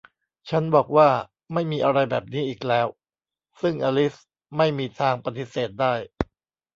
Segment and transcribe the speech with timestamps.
[0.49, 1.09] ฉันบอกว่า
[1.53, 2.87] ไม่มีอะไรแบบนี้อีกแล้ว
[3.61, 4.15] ซึ่งอลิซ
[4.57, 5.93] ไม่มีทางปฏิเสธได้